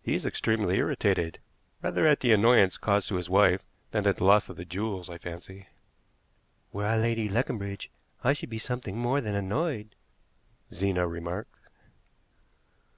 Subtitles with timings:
[0.00, 1.38] "He is extremely irritated,
[1.82, 5.10] rather at the annoyance caused to his wife than at the loss of the jewels,
[5.10, 5.66] I fancy."
[6.72, 7.90] "Were I Lady Leconbridge
[8.24, 9.94] I should be something more than annoyed,"
[10.72, 11.58] Zena remarked.